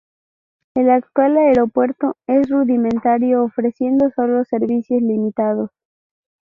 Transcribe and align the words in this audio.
El 0.73 0.89
actual 0.89 1.37
aeropuerto 1.37 2.17
es 2.25 2.49
rudimentario, 2.49 3.43
ofreciendo 3.43 4.09
sólo 4.15 4.43
servicios 4.45 4.99
limitados. 5.03 5.69